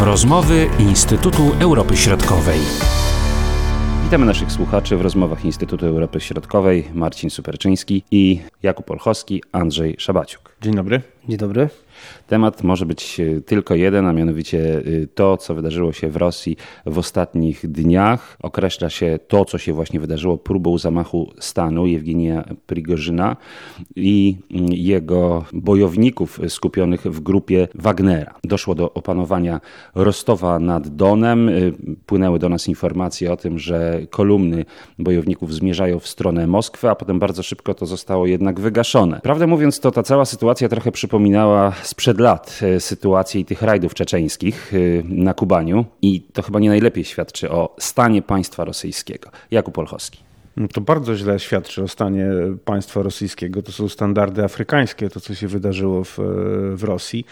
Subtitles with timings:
[0.00, 2.60] Rozmowy Instytutu Europy Środkowej.
[4.04, 6.84] Witamy naszych słuchaczy w rozmowach Instytutu Europy Środkowej.
[6.94, 10.56] Marcin Superczyński i Jakub Olchowski, Andrzej Szabaciuk.
[10.60, 11.02] Dzień dobry.
[11.28, 11.68] Dzień dobry.
[12.26, 16.56] Temat może być e, tylko jeden, a mianowicie e, to, co wydarzyło się w Rosji
[16.86, 18.36] w ostatnich dniach.
[18.42, 23.36] Określa się to, co się właśnie wydarzyło próbą zamachu stanu Jewgenia Prigorzyna
[23.96, 28.34] i mm, jego bojowników skupionych w grupie Wagnera.
[28.44, 29.60] Doszło do opanowania
[29.94, 31.48] Rostowa nad Donem.
[31.48, 31.52] E,
[32.06, 34.64] płynęły do nas informacje o tym, że kolumny
[34.98, 39.20] bojowników zmierzają w stronę Moskwy, a potem bardzo szybko to zostało jednak wygaszone.
[39.20, 44.72] Prawdę mówiąc, to ta cała sytuacja trochę przypominała sprzed lat e, sytuacji tych rajdów czeczeńskich
[44.74, 49.30] e, na Kubaniu i to chyba nie najlepiej świadczy o stanie państwa rosyjskiego.
[49.50, 50.18] Jakub Olchowski.
[50.72, 52.26] To bardzo źle świadczy o stanie
[52.64, 53.62] państwa rosyjskiego.
[53.62, 56.18] To są standardy afrykańskie, to co się wydarzyło w,
[56.74, 57.24] w Rosji.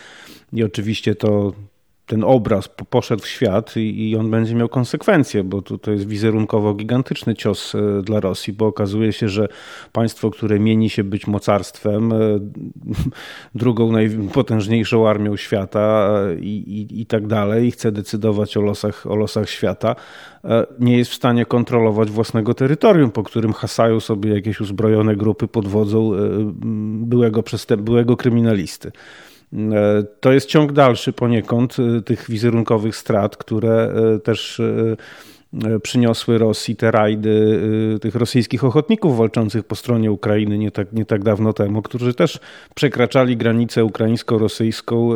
[0.52, 1.52] I oczywiście to
[2.06, 6.74] ten obraz poszedł w świat i, on będzie miał konsekwencje, bo to, to jest wizerunkowo
[6.74, 9.48] gigantyczny cios e, dla Rosji, bo okazuje się, że
[9.92, 12.16] państwo, które mieni się być mocarstwem, e,
[13.54, 19.06] drugą najpotężniejszą armią świata e, i, i, i tak dalej, i chce decydować o losach,
[19.06, 19.96] o losach świata,
[20.78, 25.68] nie jest w stanie kontrolować własnego terytorium, po którym hasają sobie jakieś uzbrojone grupy pod
[25.68, 26.10] wodzą
[27.00, 27.42] byłego,
[27.78, 28.92] byłego kryminalisty.
[29.52, 34.62] E, to jest ciąg dalszy poniekąd e, tych wizerunkowych strat, które e, też
[35.82, 37.60] przyniosły Rosji te rajdy
[38.00, 42.40] tych rosyjskich ochotników walczących po stronie Ukrainy nie tak, nie tak dawno temu, którzy też
[42.74, 45.10] przekraczali granicę ukraińsko-rosyjską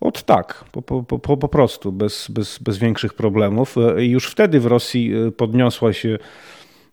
[0.00, 3.76] od tak, po, po, po, po prostu, bez, bez, bez większych problemów.
[4.00, 6.18] I już wtedy w Rosji podniosła się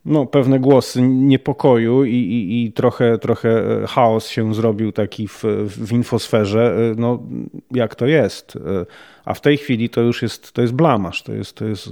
[0.08, 5.92] no, pewne głosy niepokoju i, i, i, trochę, trochę chaos się zrobił taki w, w
[5.92, 6.76] infosferze.
[6.98, 7.24] No,
[7.72, 8.58] jak to jest?
[9.26, 11.90] A w tej chwili to już jest, to jest blamasz, to jest, to jest,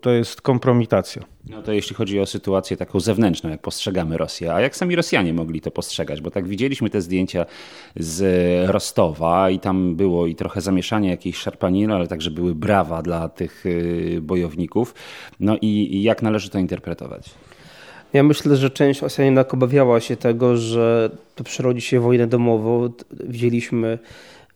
[0.00, 1.22] to jest kompromitacja.
[1.48, 5.34] No to jeśli chodzi o sytuację taką zewnętrzną, jak postrzegamy Rosję, a jak sami Rosjanie
[5.34, 7.46] mogli to postrzegać, bo tak widzieliśmy te zdjęcia
[7.96, 13.28] z Rostowa i tam było i trochę zamieszania, jakiejś szarpaniny, ale także były brawa dla
[13.28, 14.94] tych y, bojowników.
[15.40, 17.30] No i, i jak należy to interpretować?
[18.12, 22.90] Ja myślę, że część Rosjanin obawiała się tego, że to przerodzi się wojnę domową.
[23.24, 23.98] Widzieliśmy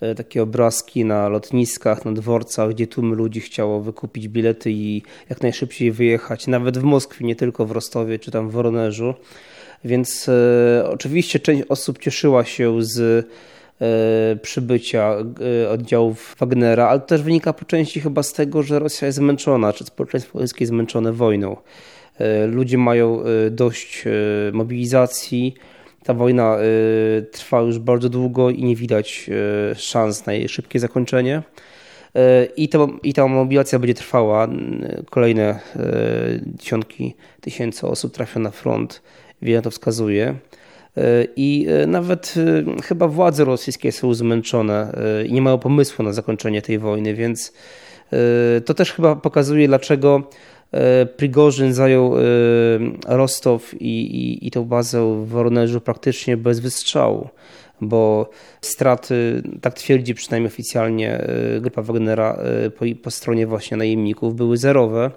[0.00, 5.42] e, takie obrazki na lotniskach, na dworcach, gdzie tłumy ludzi chciało wykupić bilety i jak
[5.42, 9.14] najszybciej wyjechać, nawet w Moskwie, nie tylko w Rostowie czy tam w Woronerzu.
[9.84, 13.26] Więc e, oczywiście część osób cieszyła się z
[13.80, 15.16] e, przybycia
[15.64, 19.72] e, oddziałów Wagnera, ale też wynika po części chyba z tego, że Rosja jest zmęczona,
[19.72, 21.56] czy społeczeństwo rosyjskie jest zmęczone wojną.
[22.22, 24.10] E, ludzie mają e, dość e,
[24.52, 25.54] mobilizacji.
[26.04, 26.58] Ta wojna
[27.32, 29.30] trwa już bardzo długo i nie widać
[29.76, 31.42] szans na jej szybkie zakończenie.
[32.56, 34.48] I, to, I ta mobilizacja będzie trwała.
[35.10, 35.60] Kolejne
[36.46, 39.02] dziesiątki tysięcy osób trafia na front.
[39.42, 40.34] Wiele to wskazuje.
[41.36, 42.34] I nawet
[42.84, 44.92] chyba władze rosyjskie są zmęczone
[45.26, 47.52] i nie mają pomysłu na zakończenie tej wojny, więc
[48.64, 50.22] to też chyba pokazuje, dlaczego
[51.16, 52.22] Prigorzyn zajął e,
[53.06, 57.28] Rostow i, i, i tą bazę w Woronerzu praktycznie bez wystrzału,
[57.80, 62.38] bo straty, tak twierdzi przynajmniej oficjalnie e, grupa Wagnera
[62.78, 65.10] po, po stronie właśnie najemników, były zerowe.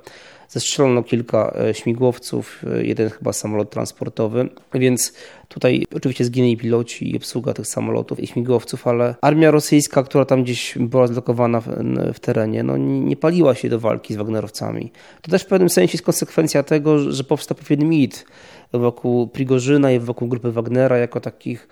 [0.50, 5.14] Zestrzelono kilka e, śmigłowców, e, jeden chyba samolot transportowy, więc
[5.48, 10.44] tutaj oczywiście zginęli piloci i obsługa tych samolotów i śmigłowców, ale armia rosyjska, która tam
[10.44, 11.68] gdzieś była zlokowana w,
[12.14, 14.92] w terenie, no nie paliła się do walki z Wagnerowcami.
[15.22, 18.26] To też w pewnym sensie jest konsekwencja tego, że powstał pewien mit
[18.74, 21.68] wokół Prigorzyna i wokół grupy Wagnera jako takich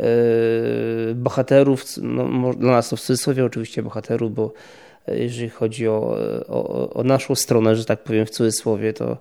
[0.00, 0.04] e,
[1.14, 4.52] bohaterów, no, dla nas to w cudzysłowie oczywiście bohaterów, bo
[5.14, 6.16] jeżeli chodzi o,
[6.48, 9.16] o, o naszą stronę, że tak powiem w cudzysłowie, to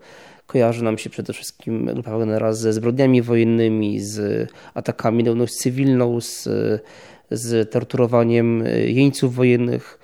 [0.48, 6.22] kojarzy nam się przede wszystkim Grupa Wagnera ze zbrodniami wojennymi, z atakami na ludność cywilną,
[6.22, 6.50] z,
[7.32, 10.00] z torturowaniem jeńców wojennych,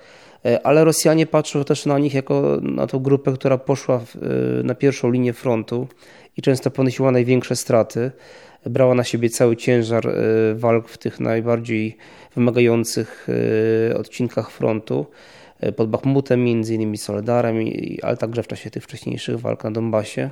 [0.64, 4.16] ale Rosjanie patrzą też na nich jako na tą grupę, która poszła w,
[4.64, 5.88] na pierwszą linię frontu
[6.36, 8.10] i często ponosiła największe straty.
[8.66, 10.14] Brała na siebie cały ciężar e,
[10.54, 11.96] walk w tych najbardziej
[12.34, 13.26] wymagających
[13.90, 15.06] e, odcinkach frontu.
[15.60, 17.56] E, pod Bachmutem, między innymi Soledarem,
[18.02, 20.30] ale także w czasie tych wcześniejszych walk na Donbasie.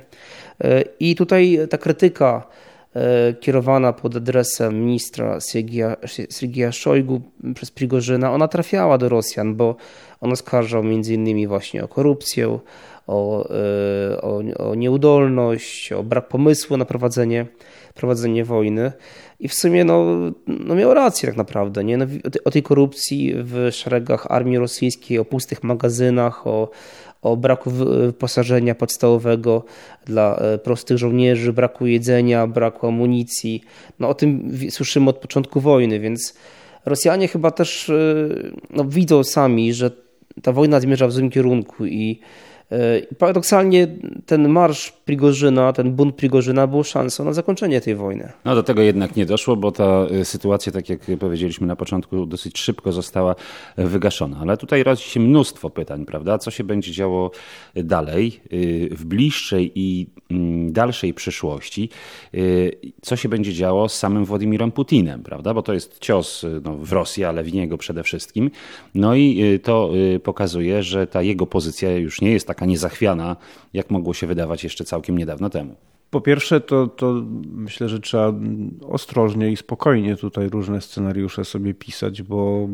[0.63, 2.47] E, I tutaj ta krytyka
[2.95, 5.39] e, kierowana pod adresem ministra
[6.29, 7.21] Sergija Szojgu
[7.55, 9.75] przez Prigorzyna, ona trafiała do Rosjan, bo
[10.21, 12.59] On oskarżał między innymi właśnie o korupcję,
[13.07, 13.47] o,
[14.21, 17.45] o, o nieudolność, o brak pomysłu na prowadzenie,
[17.93, 18.91] prowadzenie wojny.
[19.39, 20.05] I w sumie no,
[20.47, 21.83] no miał rację tak naprawdę.
[21.83, 21.97] Nie?
[21.97, 22.05] No,
[22.45, 26.69] o tej korupcji w szeregach armii rosyjskiej, o pustych magazynach, o,
[27.21, 29.63] o braku wyposażenia podstawowego
[30.05, 33.63] dla e, prostych żołnierzy, braku jedzenia, braku amunicji.
[33.99, 36.33] No, o tym słyszymy od początku wojny, więc
[36.85, 37.93] Rosjanie chyba też e,
[38.69, 39.91] no, widzą sami, że
[40.41, 42.19] ta wojna zmierza w złym kierunku i
[42.54, 42.54] E,
[43.17, 43.87] paradoksalnie
[44.25, 48.31] ten marsz Prigorzyna, ten bunt Prigorzyna był szansą na zakończenie tej wojny.
[48.45, 52.25] No do tego jednak nie doszło, bo ta e, sytuacja, tak jak powiedzieliśmy na początku,
[52.25, 53.35] dosyć szybko została
[53.77, 54.37] wygaszona.
[54.41, 56.37] Ale tutaj rodzi się mnóstwo pytań, prawda?
[56.37, 57.31] Co się będzie działo
[57.75, 58.47] dalej e,
[58.95, 61.89] w bliższej i mm, dalszej przyszłości?
[63.01, 65.53] Co się będzie działo z samym Władimirem Putinem, prawda?
[65.53, 68.51] Bo to jest cios no, w Rosji, ale w niego przede wszystkim.
[68.95, 69.91] No i to
[70.23, 73.35] pokazuje, że ta jego pozycja już nie jest taka taka niezachwiana,
[73.73, 75.75] jak mogło się wydawać jeszcze całkiem niedawno temu.
[76.09, 78.33] Po pierwsze, to, to myślę, że trzeba
[78.89, 82.69] ostrożnie i spokojnie tutaj różne scenariusze sobie pisać, bo,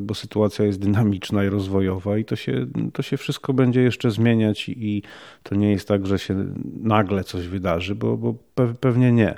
[0.00, 4.68] bo sytuacja jest dynamiczna i rozwojowa i to się, to się wszystko będzie jeszcze zmieniać
[4.68, 5.02] i
[5.42, 6.46] to nie jest tak, że się
[6.80, 8.34] nagle coś wydarzy, bo, bo
[8.80, 9.34] pewnie nie.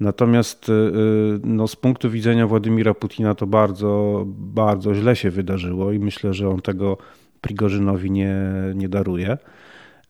[0.00, 5.92] Natomiast y, y, no, z punktu widzenia Władimira Putina to bardzo, bardzo źle się wydarzyło
[5.92, 6.98] i myślę, że on tego
[7.42, 8.34] Prigorzynowi nie,
[8.74, 9.38] nie daruje.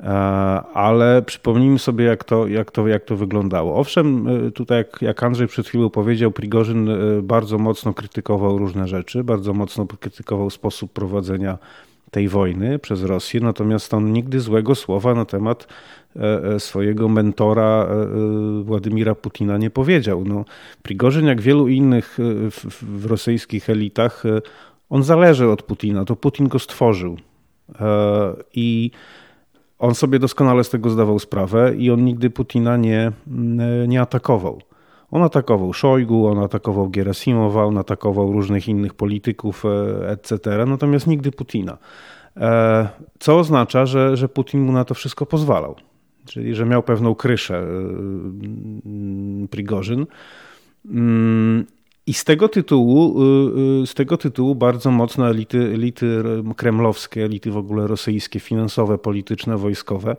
[0.02, 0.08] E,
[0.75, 3.76] ale przypomnijmy sobie, jak to, jak to, jak to wyglądało.
[3.76, 9.25] Owszem, e, tutaj, jak, Andrzej przed chwilą powiedział, Prigorzyn e, bardzo mocno krytykował różne rzeczy,
[9.25, 11.58] bardzo mocno krytykował sposób prowadzenia
[12.11, 15.67] tej wojny przez Rosję, natomiast on nigdy złego słowa na temat
[16.58, 17.87] swojego mentora
[18.62, 20.25] Władimira Putina nie powiedział.
[20.25, 20.44] No,
[20.82, 22.19] Prigorzyn, jak wielu innych
[22.50, 24.23] w, w rosyjskich elitach,
[24.92, 27.16] on zależy od Putina, to Putin go stworzył.
[27.80, 28.90] E, I
[29.78, 34.62] on sobie doskonale z tego zdawał sprawę i on nigdy Putina nie, mm, nie atakował.
[35.10, 41.30] On atakował Szojgu, on atakował Gerasimowa, on atakował różnych innych polityków, e, etc., natomiast nigdy
[41.30, 41.78] Putina.
[42.36, 45.74] E, co oznacza, że, że Putin mu na to wszystko pozwalał.
[46.24, 50.06] Czyli, że miał pewną kryszę mm, Prigorzyn.
[52.06, 56.22] I z tego tytułu, y, y, z tego tytułu bardzo mocno elity, elity
[56.56, 60.16] kremlowskie, elity w ogóle rosyjskie, finansowe, polityczne, wojskowe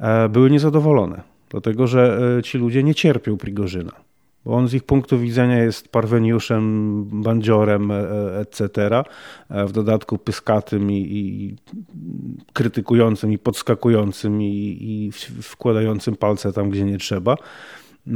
[0.00, 1.22] e, były niezadowolone.
[1.50, 3.92] Dlatego, że e, ci ludzie nie cierpią Prigorzyna.
[4.44, 8.90] Bo on z ich punktu widzenia jest parweniuszem, bandziorem, e, etc.
[9.50, 11.56] W dodatku pyskatym i, i
[12.52, 15.12] krytykującym, i podskakującym, i, i
[15.42, 17.36] wkładającym palce tam, gdzie nie trzeba.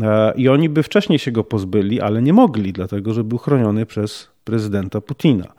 [0.03, 3.87] E, I oni by wcześniej się go pozbyli, ale nie mogli, dlatego że był chroniony
[3.87, 5.53] przez prezydenta Putina.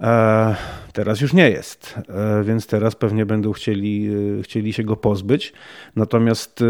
[0.00, 0.56] E,
[0.92, 4.10] teraz już nie jest, e, więc teraz pewnie będą chcieli,
[4.42, 5.52] chcieli się go pozbyć.
[5.96, 6.64] Natomiast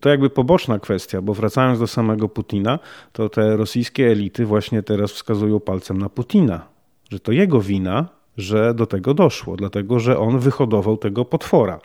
[0.00, 2.78] to jakby poboczna kwestia, bo wracając do samego Putina,
[3.12, 6.66] to te rosyjskie elity właśnie teraz wskazują palcem na Putina,
[7.10, 11.80] że to jego wina, że do tego doszło, dlatego że on wyhodował tego potwora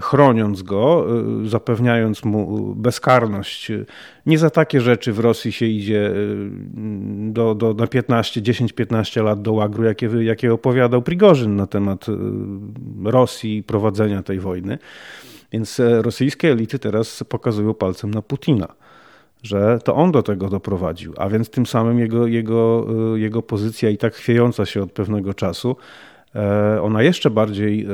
[0.00, 1.06] chroniąc go,
[1.44, 3.72] y, zapewniając mu bezkarność.
[4.26, 6.50] Nie za takie rzeczy w Rosji się idzie y,
[7.30, 12.06] do, do, na 15, 10-15 lat do łagru, jakie, jakie opowiadał Prigorzyn na temat
[13.04, 14.78] Rosji i prowadzenia tej wojny.
[15.52, 18.68] Więc e, rosyjskie elity teraz pokazują palcem na Putina,
[19.42, 23.96] że to on do tego doprowadził, a więc tym samym jego, jego, jego pozycja i
[23.98, 25.76] tak chwiejąca się od pewnego czasu,
[26.34, 27.86] e, ona jeszcze bardziej e,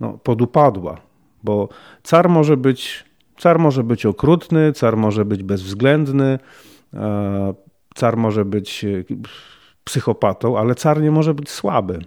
[0.00, 1.00] no, podupadła,
[1.44, 1.68] bo
[2.02, 3.04] car może być,
[3.38, 6.38] car może być okrutny, car może być bezwzględny,
[6.94, 7.54] e,
[7.94, 9.04] car może być e,
[9.84, 11.98] psychopatą, ale car nie może być słaby.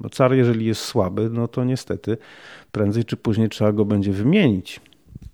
[0.00, 2.16] Bo car, jeżeli jest słaby, no to niestety
[2.72, 4.80] prędzej czy później trzeba go będzie wymienić.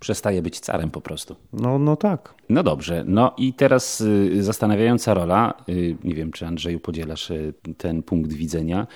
[0.00, 1.36] Przestaje być carem po prostu.
[1.52, 2.34] No, no tak.
[2.48, 3.04] No dobrze.
[3.06, 8.32] No i teraz y, zastanawiająca rola, y, nie wiem czy Andrzeju podzielasz y, ten punkt
[8.32, 8.86] widzenia,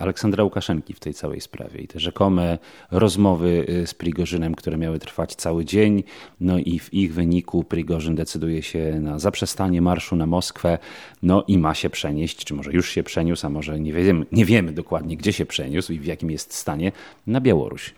[0.00, 1.80] Aleksandra Łukaszenki w tej całej sprawie.
[1.80, 2.58] I te rzekome
[2.90, 6.02] rozmowy e, z Prigorzynem, które miały trwać cały dzień,
[6.40, 10.78] no i w ich wyniku Prigorzyn decyduje się na zaprzestanie marszu na Moskwę,
[11.22, 14.44] no i ma się przenieść, czy może już się przeniósł, a może nie wiemy, nie
[14.44, 16.92] wiemy dokładnie, gdzie się przeniósł i w jakim jest stanie,
[17.26, 17.94] na Białoruś.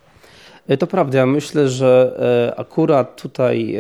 [0.69, 3.77] E, to prawda, ja myślę, że akurat tutaj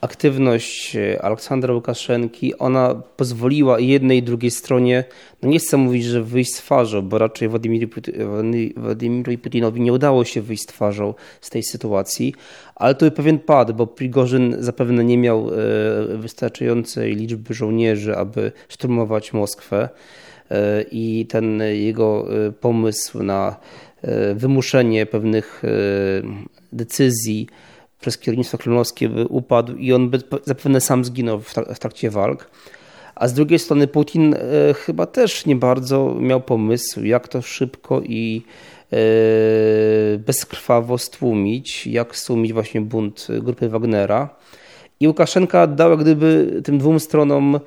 [0.00, 5.04] aktywność e, Aleksandra Łukaszenki, ona pozwoliła jednej i drugiej stronie,
[5.42, 10.42] no nie chcę mówić, że wyjść z twarzą, bo raczej Władimirowi Putinowi nie udało się
[10.42, 12.34] wyjść z twarzą z tej sytuacji,
[12.74, 15.52] ale to był pewien pad, bo Prigorzyn zapewne nie miał e,
[16.16, 19.88] wystarczającej liczby żołnierzy, aby szturmować Moskwę.
[20.90, 22.28] i ten jego
[22.60, 23.56] pomysł na
[24.34, 25.62] wymuszenie pewnych
[26.72, 27.46] decyzji
[28.00, 31.40] przez kierownictwo kremlowskie by upadł i on by zapewne sam zginął
[31.74, 32.50] w trakcie walk.
[33.14, 34.34] A z drugiej strony Putin
[34.76, 38.42] chyba też nie bardzo miał pomysł, jak to szybko i
[40.18, 44.28] bezkrwawo stłumić, jak stłumić właśnie bunt grupy Wagnera.
[45.00, 47.60] I Łukaszenka dał gdyby tym dwóm stronom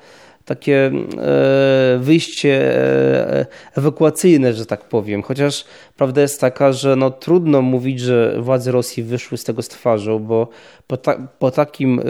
[0.44, 3.46] takie e, wyjście e,
[3.76, 5.22] ewakuacyjne, że tak powiem.
[5.22, 5.64] Chociaż
[5.96, 10.18] prawda jest taka, że no, trudno mówić, że władze Rosji wyszły z tego z twarzą,
[10.18, 10.48] bo
[10.86, 12.02] po, ta, po takim e,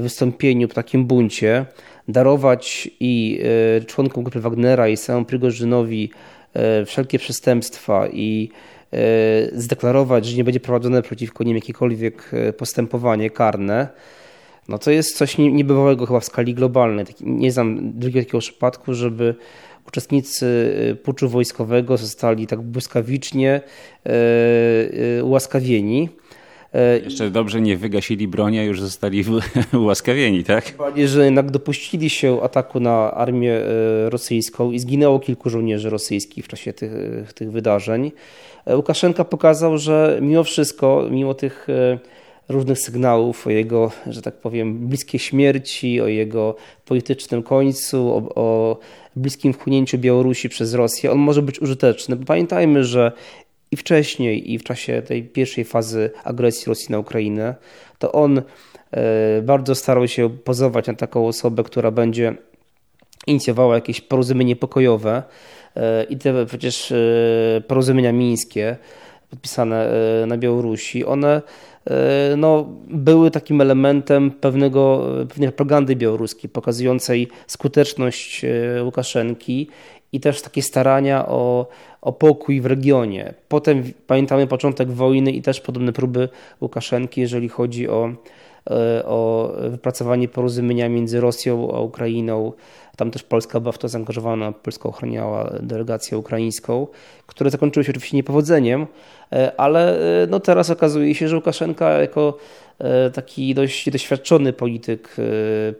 [0.00, 1.66] wystąpieniu, po takim buncie
[2.08, 3.42] darować i
[3.86, 6.10] członkom grupy Wagnera i samemu Prigorzynowi
[6.86, 8.50] wszelkie przestępstwa i
[9.52, 13.88] zdeklarować, że nie będzie prowadzone przeciwko nim jakiekolwiek postępowanie karne,
[14.68, 17.06] no to jest coś niebywałego chyba w skali globalnej.
[17.20, 19.34] Nie znam drugiego takiego przypadku, żeby
[19.88, 20.46] uczestnicy
[20.90, 23.60] y, puczu wojskowego zostali tak błyskawicznie
[24.06, 24.10] y,
[25.18, 26.08] y, ułaskawieni.
[27.04, 29.24] Jeszcze dobrze nie wygasili broni, a już zostali
[29.84, 30.74] ułaskawieni, tak?
[30.78, 33.60] Bardziej, że jednak dopuścili się ataku na armię
[34.08, 36.92] rosyjską i zginęło kilku żołnierzy rosyjskich w czasie tych,
[37.34, 38.12] tych wydarzeń.
[38.74, 41.66] Łukaszenka pokazał, że mimo wszystko, mimo tych
[42.48, 48.78] różnych sygnałów o jego, że tak powiem, bliskiej śmierci, o jego politycznym końcu, o, o
[49.16, 51.12] bliskim wchłonięciu Białorusi przez Rosję.
[51.12, 53.12] On może być użyteczny, bo pamiętajmy, że
[53.70, 57.54] i wcześniej, i w czasie tej pierwszej fazy agresji Rosji na Ukrainę,
[57.98, 58.42] to on
[58.90, 62.34] e, bardzo starał się pozować na taką osobę, która będzie
[63.26, 65.22] inicjowała jakieś porozumienie pokojowe
[65.76, 66.96] e, i te przecież e,
[67.66, 68.76] porozumienia mińskie
[69.30, 69.92] podpisane
[70.26, 71.42] na Białorusi, one
[72.36, 79.68] no, były takim elementem pewnego, pewnej propagandy białoruskiej, pokazującej skuteczność e, Łukaszenki
[80.12, 81.66] i też takie starania o,
[82.00, 83.34] o pokój w regionie.
[83.48, 86.28] Potem pamiętamy początek wojny i też podobne próby
[86.60, 88.12] Łukaszenki, jeżeli chodzi o,
[88.70, 92.52] e, o wypracowanie porozumienia między Rosją a Ukrainą.
[92.96, 96.86] Tam też Polska była w to zaangażowana, Polska ochraniała delegację ukraińską,
[97.26, 98.86] które zakończyły się oczywiście niepowodzeniem,
[99.32, 102.38] E, ale e, no teraz okazuje się, że Łukaszenka jako
[102.78, 105.16] e, taki dość doświadczony polityk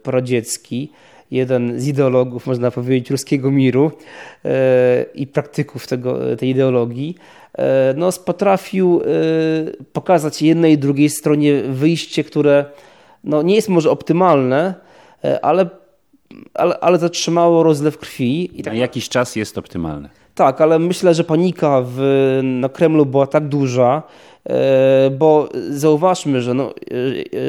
[0.02, 0.92] poradziecki,
[1.30, 3.90] jeden z ideologów, można powiedzieć, ruskiego miru
[5.14, 7.14] i praktyków tego, tej ideologii,
[7.96, 9.00] no, potrafił
[9.92, 12.64] pokazać jednej i drugiej stronie wyjście, które
[13.24, 14.74] no, nie jest może optymalne,
[15.42, 15.66] ale,
[16.54, 18.60] ale, ale zatrzymało rozlew krwi.
[18.60, 18.72] I tak...
[18.72, 20.08] Na jakiś czas jest optymalne.
[20.34, 22.00] Tak, ale myślę, że panika w,
[22.42, 24.02] na Kremlu była tak duża,
[24.44, 26.74] e, bo zauważmy, że, no,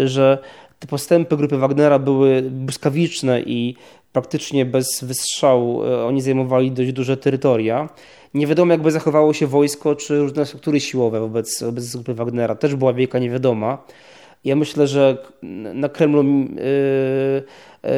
[0.02, 0.38] e, że
[0.80, 3.76] te postępy grupy Wagnera były błyskawiczne i
[4.14, 7.90] praktycznie bez wystrzału e, oni zajmowali dość duże terytoria.
[8.34, 12.56] Nie wiadomo, jakby zachowało się wojsko czy różne struktury siłowe wobec, wobec grupy Wagnera.
[12.56, 13.78] Też była wielka niewiadoma.
[14.44, 15.18] Ja myślę, że
[15.74, 17.44] na Kremlu yy,
[17.84, 17.90] yy,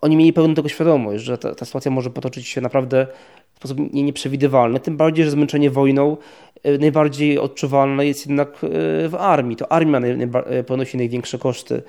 [0.00, 3.06] oni mieli pełną tego świadomość, że ta, ta sytuacja może potoczyć się naprawdę
[3.54, 6.16] w sposób nieprzewidywalny, tym bardziej, że zmęczenie wojną
[6.62, 8.58] e, najbardziej odczuwalne jest jednak e,
[9.08, 9.56] w armii.
[9.56, 11.82] To armia e, ponosi największe koszty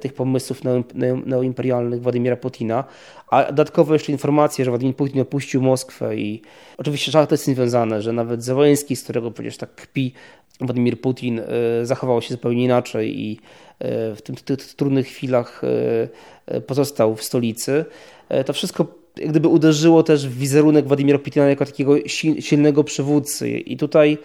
[0.00, 0.60] tych pomysłów
[1.26, 2.84] neoimperialnych Władimira Putina,
[3.30, 6.42] a dodatkowo jeszcze informacje, że Władimir Putin opuścił Moskwę i
[6.78, 10.12] oczywiście to jest związane, że nawet Zawoński, z którego przecież tak kpi
[10.66, 11.40] Władimir Putin,
[11.82, 13.40] zachował się zupełnie inaczej i
[14.16, 15.62] w tym, tych trudnych chwilach
[16.66, 17.84] pozostał w stolicy.
[18.46, 22.08] To wszystko jak gdyby uderzyło też w wizerunek Władimira Putina jako takiego
[22.40, 23.50] silnego przywódcy.
[23.50, 24.18] I tutaj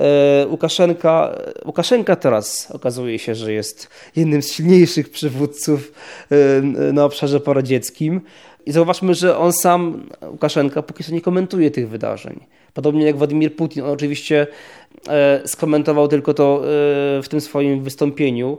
[0.00, 5.92] e, Łukaszenka, Łukaszenka teraz okazuje się, że jest jednym z silniejszych przywódców
[6.30, 8.20] e, na obszarze poradzieckim.
[8.66, 12.40] I zauważmy, że on sam, Łukaszenka, póki co nie komentuje tych wydarzeń.
[12.74, 13.84] Podobnie jak Władimir Putin.
[13.84, 14.46] On oczywiście
[15.08, 16.62] e, skomentował tylko to
[17.22, 18.58] w tym swoim wystąpieniu,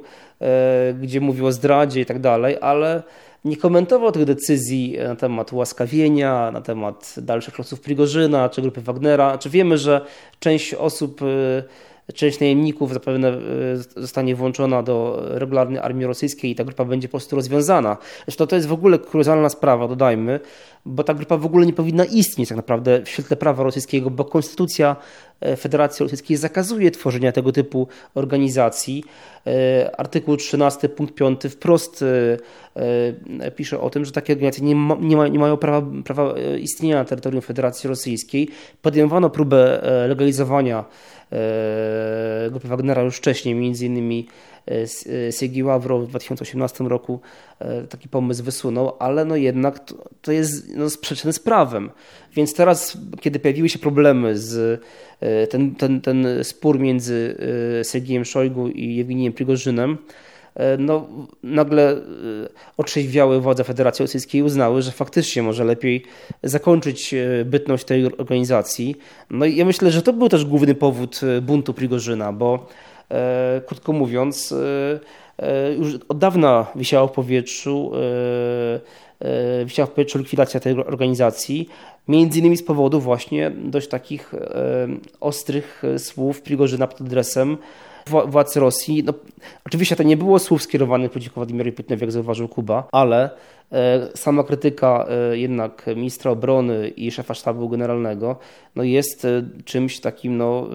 [1.01, 3.03] gdzie mówił o zdradzie i tak dalej, ale
[3.46, 9.38] nie komentował tych decyzji na temat ułaskawienia, na temat dalszych losów Prigorzyna czy grupy Wagnera.
[9.38, 10.05] Czy wiemy, że
[10.39, 11.22] część osób,
[12.13, 17.12] część najemników zapewne y, zostanie włączona do regularnej armii rosyjskiej i ta grupa będzie po
[17.12, 17.98] prostu rozwiązana.
[18.25, 20.39] Zresztą to jest w ogóle kuriozalna sprawa, dodajmy,
[20.85, 24.25] bo ta grupa w ogóle nie powinna istnieć tak naprawdę w świetle prawa rosyjskiego, bo
[24.25, 24.95] konstytucja
[25.41, 29.03] e, Federacji Rosyjskiej zakazuje tworzenia tego typu organizacji.
[29.47, 32.03] E, artykuł 13 punkt 5 wprost
[32.75, 36.33] e, pisze o tym, że takie organizacje nie, ma, nie, ma, nie mają prawa, prawa
[36.59, 38.50] istnienia na terytorium Federacji Rosyjskiej.
[38.81, 40.85] Podejmowano próbę legalizowania
[42.51, 44.27] grupy Wagnera już wcześniej, między innymi
[45.32, 47.20] Sergiej Ławrow w 2018 roku
[47.89, 51.91] taki pomysł wysunął, ale no jednak to, to jest no, sprzeczne z prawem.
[52.36, 54.82] Więc teraz, kiedy pojawiły się problemy z
[55.50, 57.38] ten, ten, ten spór między
[57.84, 59.98] Sergiejem Szojgu i Jewgenijem Prigorzynem,
[60.56, 61.08] E, no,
[61.44, 62.00] nagle e,
[62.77, 66.03] otrzeźwiałe władze Federacji Rosyjskiej uznały, że faktycznie może lepiej
[66.44, 68.96] zakończyć e, bytność tej organizacji.
[69.30, 72.68] No i ja myślę, że to był też główny powód buntu Prigorzyna, bo
[73.65, 74.53] krótko mówiąc,
[75.77, 77.91] już od dawna wisiała w powietrzu
[79.65, 81.70] wisiała w powietrzu likwidacja tej organizacji,
[82.08, 84.34] między innymi z powodu właśnie dość takich
[85.20, 87.58] ostrych słów Prigorzyna pod adresem
[88.08, 89.03] władz Rosji.
[89.03, 89.13] No,
[89.65, 93.30] oczywiście to nie było słów skierowanych przeciwko Władimirowi Putinowi, jak zauważył Kuba, ale e,
[94.15, 98.39] sama krytyka e, jednak ministra obrony i szefa sztabu generalnego
[98.75, 100.67] no jest e, czymś takim no,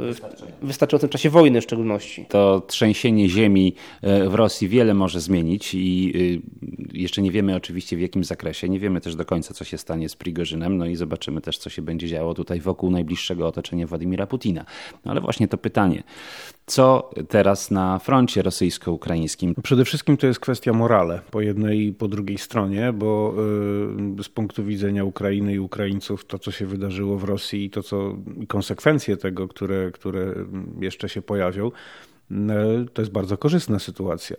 [0.62, 2.26] w wystarczającym czasie wojny w szczególności.
[2.28, 6.12] To trzęsienie ziemi w Rosji wiele może zmienić i
[6.92, 8.68] jeszcze nie wiemy oczywiście w jakim zakresie.
[8.68, 11.70] Nie wiemy też do końca, co się stanie z Prigorzynem, no i zobaczymy też, co
[11.70, 14.64] się będzie działo tutaj wokół najbliższego otoczenia Władimira Putina.
[15.04, 16.02] No ale właśnie to pytanie,
[16.66, 19.54] co teraz na froncie rosyjsko-ukraińskim?
[19.62, 23.34] Przede wszystkim to jest kwestia morale po jednej i po drugiej stronie, bo
[24.18, 27.82] y, z punktu widzenia Ukrainy i Ukraińców to, co się wydarzyło w Rosji i to,
[27.82, 28.16] co
[28.48, 30.34] konsekwencje tego, które, które
[30.80, 31.70] jeszcze się pojawią,
[32.30, 32.34] y,
[32.92, 34.36] to jest bardzo korzystna sytuacja.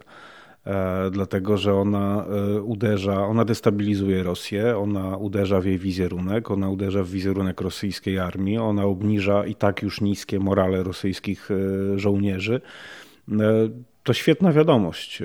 [0.67, 6.69] E, dlatego że ona e, uderza, ona destabilizuje Rosję, ona uderza w jej wizerunek, ona
[6.69, 12.61] uderza w wizerunek rosyjskiej armii, ona obniża i tak już niskie morale rosyjskich e, żołnierzy.
[14.03, 15.23] To świetna wiadomość.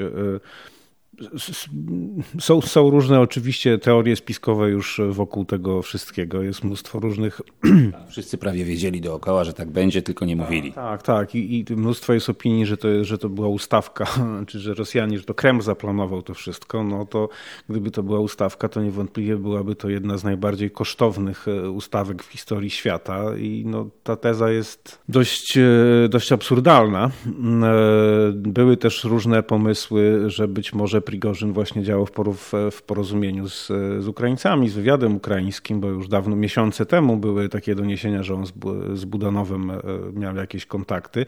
[2.40, 6.42] Są, są różne oczywiście teorie spiskowe już wokół tego wszystkiego.
[6.42, 7.40] Jest mnóstwo różnych.
[8.10, 10.72] Wszyscy prawie wiedzieli dookoła, że tak będzie, tylko nie mówili.
[10.72, 11.34] Tak, tak.
[11.34, 14.06] I, i mnóstwo jest opinii, że to, że to była ustawka,
[14.48, 16.84] czy że Rosjanie, że to Kreml zaplanował to wszystko.
[16.84, 17.28] No to
[17.68, 22.26] gdyby to była ustawka, to niewątpliwie byłaby to jedna z najbardziej kosztownych e, ustawek w
[22.26, 23.36] historii świata.
[23.36, 25.62] I no, ta teza jest dość, e,
[26.08, 27.10] dość absurdalna.
[27.26, 33.66] E, były też różne pomysły, że być może Prigorzyn właśnie działał w, w porozumieniu z,
[33.98, 38.46] z Ukraińcami, z wywiadem ukraińskim, bo już dawno, miesiące temu były takie doniesienia, że on
[38.46, 38.52] z,
[38.94, 39.80] z Budanowem e,
[40.12, 41.26] miał jakieś kontakty.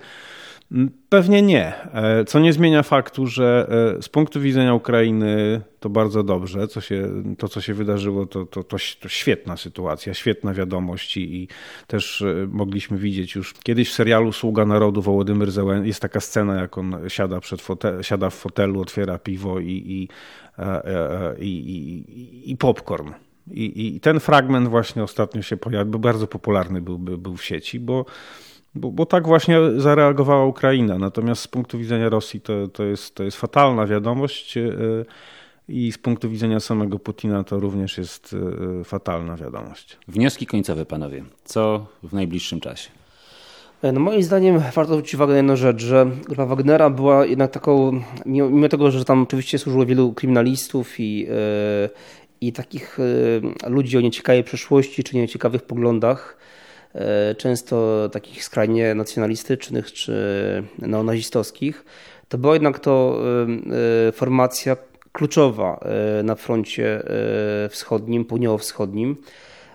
[1.08, 3.66] Pewnie nie, e, co nie zmienia faktu, że
[3.98, 6.68] e, z punktu widzenia Ukrainy to bardzo dobrze.
[6.68, 11.42] Co się, to, co się wydarzyło, to, to, to, to świetna sytuacja, świetna wiadomość i,
[11.42, 11.48] i,
[11.86, 16.60] też e, mogliśmy widzieć już kiedyś w serialu Sługa Narodu Wołodymyr Zełen jest taka scena,
[16.60, 20.08] jak on siada, przed fotel, siada w fotelu, otwiera piwo i, i,
[21.46, 23.12] i, i, popcorn.
[23.50, 28.04] I, I ten fragment właśnie ostatnio się pojawił, bardzo popularny był, był w sieci, bo
[28.74, 30.98] bo, bo, tak właśnie zareagowała Ukraina.
[30.98, 34.70] Natomiast z punktu widzenia Rosji to, to, jest, to jest fatalna wiadomość e,
[35.68, 38.36] i z punktu widzenia samego Putina to również jest
[38.80, 39.98] e, fatalna wiadomość.
[40.08, 41.24] Wnioski końcowe, panowie.
[41.44, 42.90] Co w najbliższym czasie?
[43.82, 47.50] E, no moim zdaniem warto zwrócić uwagę na jedną rzecz, że grupa Wagnera była jednak
[47.50, 51.26] taką, mimo, tego, że tam oczywiście służyło wielu kryminalistów i,
[52.40, 52.98] i takich
[53.66, 56.36] ludzi o nieciekawej przeszłości czy nieciekawych poglądach,
[57.36, 60.14] często takich skrajnie nacjonalistycznych czy
[60.78, 61.84] neonazistowskich,
[62.28, 63.20] to była jednak to
[64.08, 64.76] e, formacja
[65.12, 65.80] kluczowa
[66.18, 67.02] e, na froncie
[67.70, 69.16] wschodnim, południowo-wschodnim,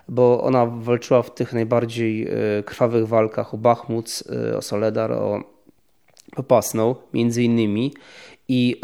[0.08, 2.28] bo ona walczyła w tych najbardziej
[2.64, 4.22] krwawych walkach o Bachmut,
[4.56, 5.40] o Soledar, o
[6.36, 7.94] Popasną między innymi.
[8.48, 8.80] I,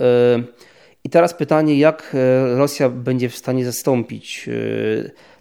[1.04, 2.16] I teraz pytanie, jak
[2.56, 4.48] Rosja będzie w stanie zastąpić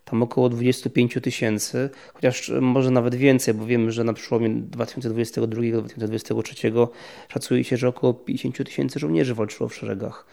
[0.05, 6.87] tam około 25 tysięcy, chociaż może nawet więcej, bo wiemy, że na przełomie 2022-2023
[7.27, 10.25] szacuje się, że około 50 tysięcy żołnierzy walczyło w szeregach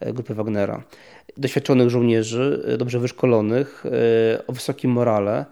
[0.00, 0.82] e, grupy Wagnera.
[1.36, 3.90] Doświadczonych żołnierzy, e, dobrze wyszkolonych, e,
[4.46, 5.44] o wysokim morale.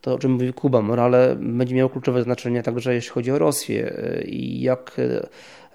[0.00, 3.94] To, o czym mówi Kuba, morale będzie miało kluczowe znaczenie także jeśli chodzi o Rosję
[4.24, 5.00] i jak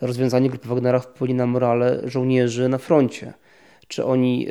[0.02, 3.34] rozwiązanie grupy Wagnera wpłynie na morale żołnierzy na froncie
[3.88, 4.48] czy oni...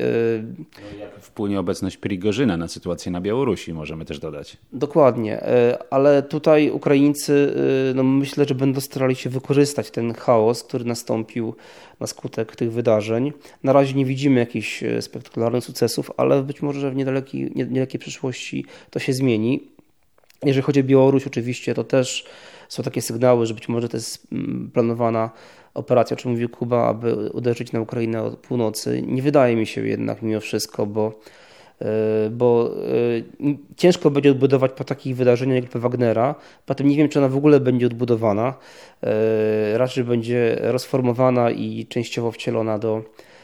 [0.58, 4.56] No, jak wpłynie obecność Prigorzyna na sytuację na Białorusi, możemy też dodać.
[4.72, 5.48] Dokładnie, y,
[5.90, 7.32] ale tutaj Ukraińcy
[7.90, 11.54] y, no myślę, że będą starali się wykorzystać ten chaos, który nastąpił
[12.00, 13.32] na skutek tych wydarzeń.
[13.62, 18.98] Na razie nie widzimy jakichś spektakularnych sukcesów, ale być może w niedalekiej, niedalekiej przyszłości to
[18.98, 19.60] się zmieni.
[20.44, 22.26] Jeżeli chodzi o Białoruś, oczywiście to też
[22.68, 25.30] są takie sygnały, że być może to jest mm, planowana
[25.76, 29.02] operacja, o czym mówił Kuba, aby uderzyć na Ukrainę od północy.
[29.06, 31.12] Nie wydaje mi się jednak mimo wszystko, bo
[32.30, 32.70] bo
[33.76, 36.34] ciężko będzie odbudować po takich wydarzeniach grupę Wagnera.
[36.66, 38.54] Potem nie wiem, czy ona w ogóle będzie odbudowana.
[39.74, 43.35] Raczej będzie rozformowana i częściowo wcielona do E,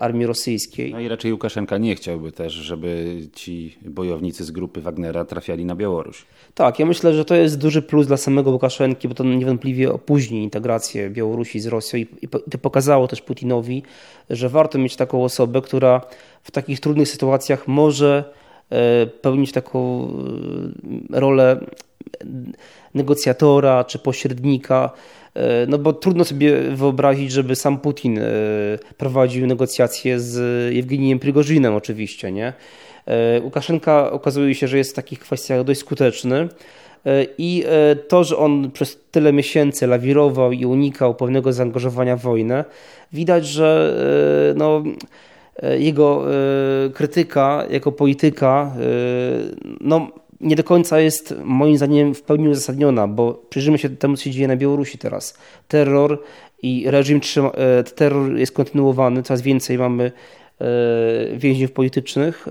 [0.00, 0.92] armii rosyjskiej.
[0.92, 5.76] No i raczej Łukaszenka nie chciałby też, żeby ci bojownicy z grupy Wagnera trafiali na
[5.76, 6.24] Białoruś.
[6.54, 10.42] Tak, ja myślę, że to jest duży plus dla samego Łukaszenki, bo to niewątpliwie opóźni
[10.42, 13.82] integrację Białorusi z Rosją i, i to pokazało też Putinowi,
[14.30, 16.00] że warto mieć taką osobę, która
[16.42, 18.24] w takich trudnych sytuacjach może
[18.70, 20.08] e, pełnić taką
[21.10, 21.60] e, rolę
[22.94, 24.90] negocjatora czy pośrednika,
[25.34, 28.22] e, no bo trudno sobie wyobrazić, żeby sam Putin e,
[28.96, 30.36] prowadził negocjacje z
[30.74, 32.52] Jewgeniem Prigorzynem oczywiście, nie?
[33.06, 36.48] E, Łukaszenka okazuje się, że jest w takich kwestiach dość skuteczny
[37.38, 37.64] i
[38.08, 42.64] to, że on przez tyle miesięcy lawirował i unikał pewnego zaangażowania w wojnę,
[43.12, 43.96] widać, że
[44.56, 44.82] no,
[45.78, 46.24] jego
[46.94, 48.74] krytyka jako polityka
[49.80, 50.10] no,
[50.42, 54.30] nie do końca jest moim zdaniem w pełni uzasadniona, bo przyjrzymy się temu, co się
[54.30, 55.38] dzieje na Białorusi teraz.
[55.68, 56.22] Terror
[56.62, 60.12] i reżim trzyma, e, terror jest kontynuowany, coraz więcej mamy
[60.60, 62.48] e, więźniów politycznych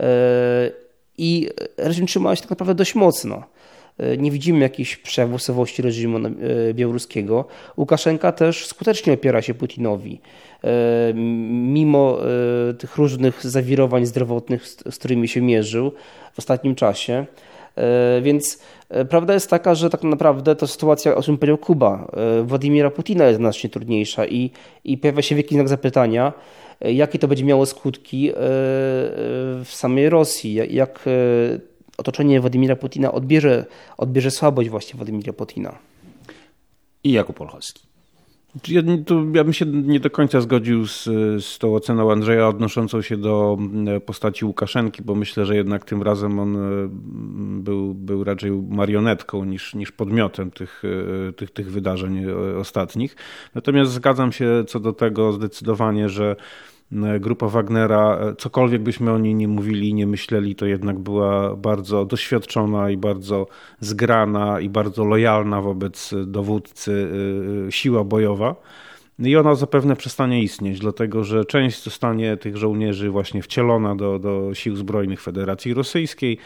[0.00, 0.70] e,
[1.18, 3.42] i reżim trzyma się tak naprawdę dość mocno.
[4.18, 5.42] Nie widzimy jakiejś przejawów
[5.78, 6.18] reżimu
[6.74, 7.44] białoruskiego.
[7.76, 10.20] Łukaszenka też skutecznie opiera się Putinowi.
[11.50, 12.18] Mimo
[12.78, 15.92] tych różnych zawirowań zdrowotnych, z którymi się mierzył,
[16.32, 17.26] w ostatnim czasie.
[17.76, 18.58] E, więc
[18.88, 22.10] e, prawda jest taka, że tak naprawdę to sytuacja, o czym powiedział Kuba,
[22.40, 24.50] e, Władimira Putina jest znacznie trudniejsza i,
[24.84, 26.32] i pojawia się wielki znak zapytania,
[26.80, 28.32] jakie to będzie miało skutki
[29.64, 31.04] w samej Rosji, jak
[32.00, 33.66] otoczenie Władimira Putina odbierze,
[33.98, 35.78] odbierze słabość właśnie Władimira Putina.
[37.04, 37.90] I Jakub Olchowski.
[38.68, 41.04] Ja, to ja bym się nie do końca zgodził z,
[41.44, 46.02] z tą oceną Andrzeja odnoszącą się do mm, postaci Łukaszenki, bo myślę, że jednak tym
[46.02, 46.60] razem on e,
[47.62, 50.82] był, był raczej marionetką niż, niż podmiotem tych,
[51.28, 53.16] e, tych, tych wydarzeń e, ostatnich.
[53.54, 56.36] Natomiast zgadzam się co do tego zdecydowanie, że
[57.20, 62.04] grupa Wagnera, e, cokolwiek byśmy o niej nie mówili nie myśleli, to jednak była bardzo
[62.04, 63.46] doświadczona i bardzo
[63.80, 67.10] zgrana i bardzo lojalna wobec dowódcy
[67.68, 68.56] e, siła bojowa.
[69.18, 74.54] I ona zapewne przestanie istnieć, dlatego że część zostanie tych żołnierzy właśnie wcielona do, do
[74.54, 76.38] sił zbrojnych Federacji Rosyjskiej,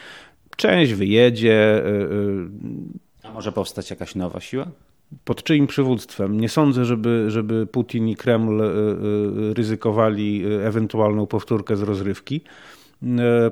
[0.57, 1.83] część wyjedzie.
[3.23, 4.67] A może powstać jakaś nowa siła?
[5.25, 6.41] Pod czyim przywództwem.
[6.41, 8.69] Nie sądzę, żeby, żeby Putin i Kreml e, e,
[9.55, 12.41] ryzykowali e, ewentualną powtórkę z rozrywki.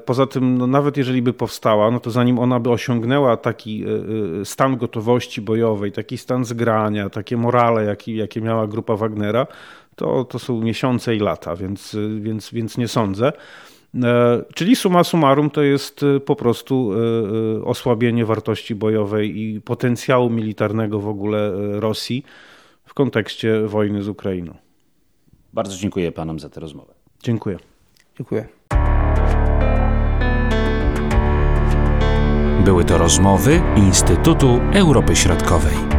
[0.04, 3.84] Poza tym, no nawet jeżeli by powstała, no to zanim ona by osiągnęła taki
[4.44, 9.46] stan gotowości bojowej, taki stan zgrania, takie morale, jakie, jakie miała grupa Wagnera,
[9.96, 13.32] to, to są miesiące i lata, więc, więc, więc nie sądzę.
[13.94, 16.92] E, czyli suma summarum to jest e, po prostu
[17.60, 22.24] e, osłabienie wartości bojowej i potencjału militarnego w ogóle Rosji
[22.84, 24.54] w kontekście wojny z Ukrainą.
[25.52, 26.94] Bardzo dziękuję panom za tę rozmowę.
[27.22, 27.58] Dziękuję.
[28.18, 28.48] Dziękuję.
[32.64, 35.91] Były to rozmowy Instytutu Europy Środkowej.